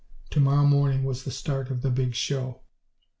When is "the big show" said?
1.83-2.61